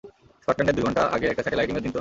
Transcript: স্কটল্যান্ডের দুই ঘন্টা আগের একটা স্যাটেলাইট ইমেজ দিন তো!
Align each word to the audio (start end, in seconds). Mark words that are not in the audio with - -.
স্কটল্যান্ডের 0.43 0.75
দুই 0.77 0.85
ঘন্টা 0.87 1.01
আগের 1.15 1.31
একটা 1.31 1.43
স্যাটেলাইট 1.43 1.69
ইমেজ 1.71 1.81
দিন 1.83 1.83
তো! 1.83 1.89